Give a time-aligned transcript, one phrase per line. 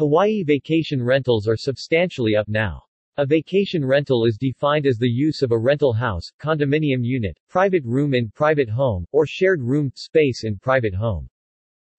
[0.00, 2.80] Hawaii vacation rentals are substantially up now.
[3.18, 7.84] A vacation rental is defined as the use of a rental house, condominium unit, private
[7.84, 11.28] room in private home, or shared room space in private home.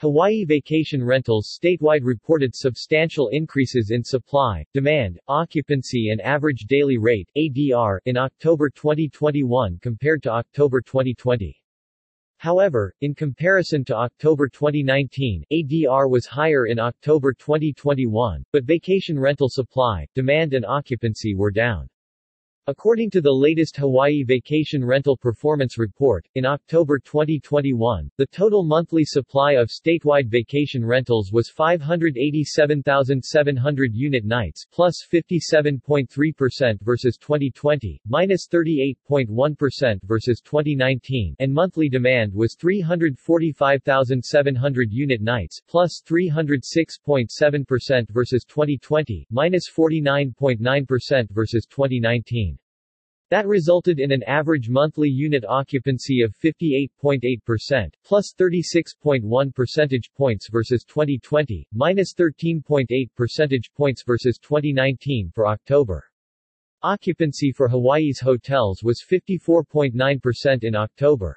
[0.00, 7.30] Hawaii vacation rentals statewide reported substantial increases in supply, demand, occupancy and average daily rate
[7.34, 11.58] ADR in October 2021 compared to October 2020.
[12.38, 19.48] However, in comparison to October 2019, ADR was higher in October 2021, but vacation rental
[19.48, 21.88] supply, demand and occupancy were down.
[22.68, 29.04] According to the latest Hawaii Vacation Rental Performance Report, in October 2021, the total monthly
[29.04, 40.00] supply of statewide vacation rentals was 587,700 unit nights, plus 57.3% versus 2020, minus 38.1
[40.02, 51.30] versus 2019, and monthly demand was 345,700 unit nights, plus 306.7% versus 2020, minus 49.9%
[51.30, 52.55] versus 2019.
[53.28, 60.84] That resulted in an average monthly unit occupancy of 58.8%, plus 36.1 percentage points versus
[60.84, 66.04] 2020, minus 13.8 percentage points versus 2019 for October.
[66.82, 71.36] Occupancy for Hawaii's hotels was 54.9% in October.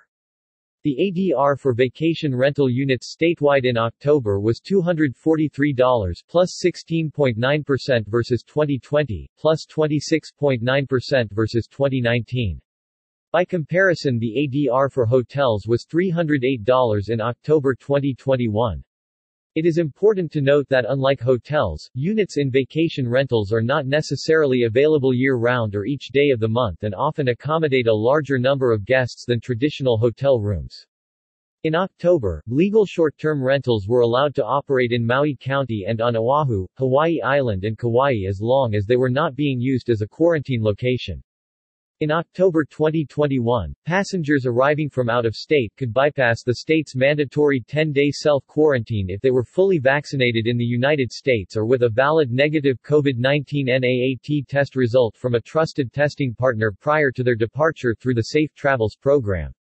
[0.81, 9.29] The ADR for vacation rental units statewide in October was $243 plus 16.9% versus 2020,
[9.37, 12.61] plus 26.9% versus 2019.
[13.31, 18.81] By comparison the ADR for hotels was $308 in October 2021.
[19.55, 24.63] It is important to note that unlike hotels, units in vacation rentals are not necessarily
[24.63, 28.85] available year-round or each day of the month and often accommodate a larger number of
[28.85, 30.85] guests than traditional hotel rooms.
[31.63, 36.67] In October, legal short-term rentals were allowed to operate in Maui County and on Oahu,
[36.77, 40.61] Hawaii Island and Kauai as long as they were not being used as a quarantine
[40.61, 41.23] location.
[42.01, 48.09] In October 2021, passengers arriving from out of state could bypass the state's mandatory 10-day
[48.11, 52.81] self-quarantine if they were fully vaccinated in the United States or with a valid negative
[52.83, 58.31] COVID-19 NAAT test result from a trusted testing partner prior to their departure through the
[58.31, 59.53] Safe Travels program.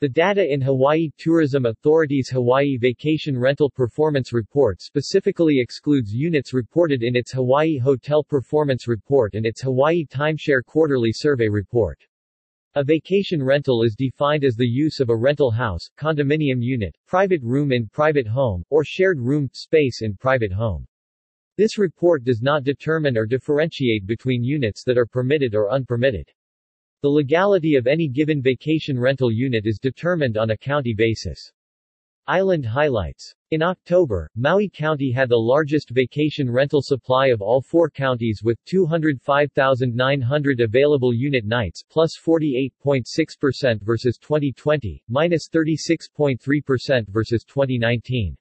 [0.00, 7.02] The data in Hawaii Tourism Authority's Hawaii Vacation Rental Performance Report specifically excludes units reported
[7.02, 11.98] in its Hawaii Hotel Performance Report and its Hawaii Timeshare Quarterly Survey Report.
[12.76, 17.42] A vacation rental is defined as the use of a rental house, condominium unit, private
[17.42, 20.86] room in private home, or shared room space in private home.
[21.56, 26.30] This report does not determine or differentiate between units that are permitted or unpermitted.
[27.00, 31.52] The legality of any given vacation rental unit is determined on a county basis.
[32.26, 33.36] Island highlights.
[33.52, 38.58] In October, Maui County had the largest vacation rental supply of all four counties with
[38.64, 48.36] 205,900 available unit nights plus 48.6% versus 2020, minus 36.3% versus 2019.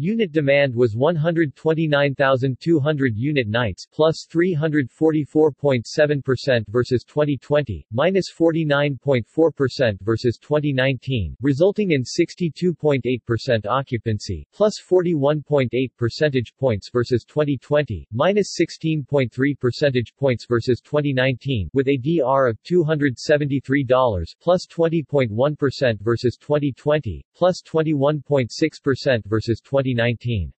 [0.00, 11.90] Unit demand was 129,200 unit nights plus 344.7% versus 2020, minus 49.4% versus 2019, resulting
[11.90, 21.70] in 62.8% occupancy, plus 41.8 percentage points versus 2020, minus 16.3 percentage points versus 2019,
[21.74, 29.87] with ADR of $273 plus 20.1 versus 2020, plus 21.6% versus 2019.
[29.88, 30.52] 2019.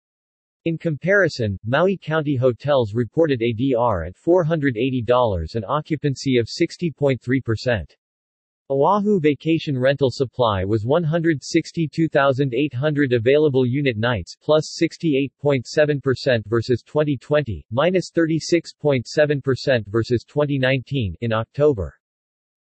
[0.66, 7.96] In comparison, Maui County hotels reported ADR at $480 and occupancy of 60.3%.
[8.72, 19.88] Oahu vacation rental supply was 162,800 available unit nights plus 68.7% versus 2020, minus 36.7%
[19.88, 21.99] versus 2019 in October.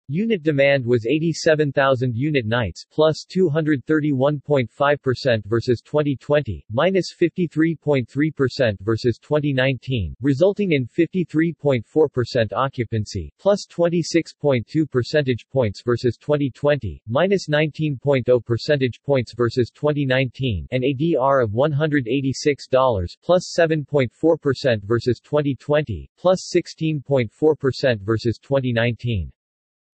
[0.09, 10.71] Unit demand was 87,000 unit nights plus 231.5% versus 2020, minus 53.3% versus 2019, resulting
[10.71, 20.69] in 53.4% occupancy, plus 26.2 percentage points versus 2020, minus 19.0 percentage points versus 2019,
[20.71, 29.29] and ADR of $186, plus 7.4% versus 2020, plus 16.4% versus 2019.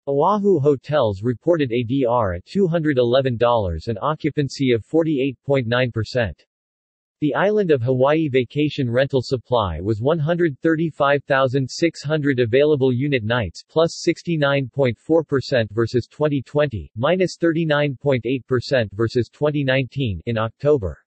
[0.09, 6.33] Oahu hotels reported ADR at $211 and occupancy of 48.9%.
[7.21, 16.09] The island of Hawaii vacation rental supply was 135,600 available unit nights plus 69.4% versus
[16.09, 20.99] 2020, minus 39.8% versus 2019 in October.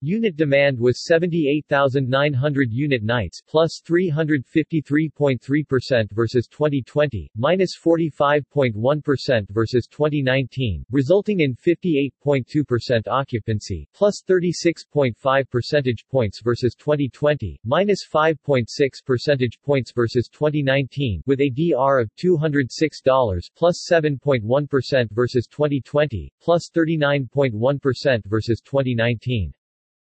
[0.00, 11.40] Unit demand was 78,900 unit nights plus 353.3% versus 2020, minus 45.1 versus 2019, resulting
[11.40, 21.24] in 58.2% occupancy, plus 36.5 percentage points versus 2020, minus 5.6 percentage points versus 2019,
[21.26, 29.52] with ADR of $206, plus 7.1 versus 2020, plus 39.1 versus 2019.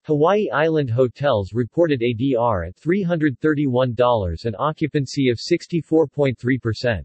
[0.08, 7.02] Hawaii Island hotels reported ADR at $331 and occupancy of 64.3%.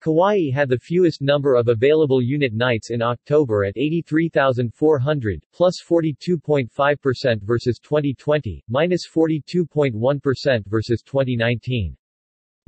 [0.00, 7.42] Kauai had the fewest number of available unit nights in October at 83,400, plus 42.5%
[7.42, 11.96] versus 2020, minus 42.1 versus 2019.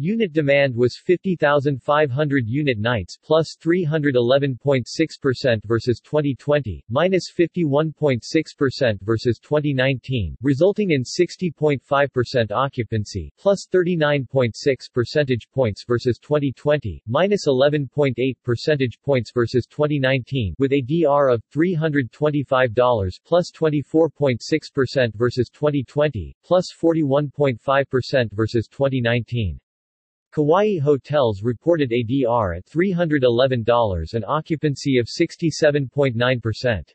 [0.03, 10.93] Unit demand was 50,500 unit nights plus 311.6% versus 2020, minus 51.6% versus 2019, resulting
[10.93, 20.55] in 60.5% occupancy, plus 39.6 percentage points versus 2020, minus 11.8 percentage points versus 2019,
[20.59, 29.61] with ADR of $325 plus 24.6% versus 2020, plus 41.5% versus 2019.
[30.33, 36.95] Kauai hotels reported ADR at $311 and occupancy of 67.9%.